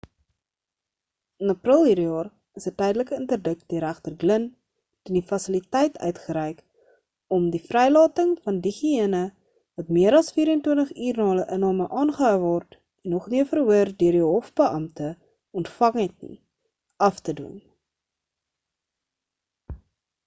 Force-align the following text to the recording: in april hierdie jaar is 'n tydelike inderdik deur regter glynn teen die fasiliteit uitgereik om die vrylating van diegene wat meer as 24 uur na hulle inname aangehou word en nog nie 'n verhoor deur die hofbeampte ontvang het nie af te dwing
in 1.45 1.51
april 1.53 1.81
hierdie 1.87 2.05
jaar 2.05 2.29
is 2.59 2.63
'n 2.69 2.71
tydelike 2.77 3.17
inderdik 3.17 3.59
deur 3.73 3.83
regter 3.85 4.13
glynn 4.23 4.45
teen 5.09 5.17
die 5.17 5.27
fasiliteit 5.31 5.99
uitgereik 6.07 6.63
om 7.37 7.43
die 7.55 7.59
vrylating 7.67 8.31
van 8.47 8.57
diegene 8.69 9.19
wat 9.81 9.91
meer 9.99 10.17
as 10.21 10.33
24 10.39 10.93
uur 11.09 11.21
na 11.21 11.27
hulle 11.29 11.43
inname 11.57 11.87
aangehou 12.01 12.31
word 12.47 12.77
en 12.81 13.15
nog 13.17 13.27
nie 13.35 13.41
'n 13.45 13.49
verhoor 13.53 13.91
deur 14.01 14.17
die 14.17 14.23
hofbeampte 14.31 15.11
ontvang 15.61 16.01
het 16.03 16.17
nie 16.29 16.39
af 17.11 17.21
te 17.29 17.37
dwing 17.43 17.61